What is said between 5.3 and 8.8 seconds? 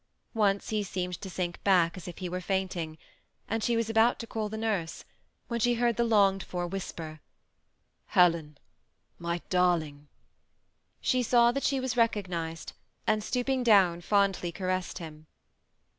when she heard the longed for whisper— "Helen,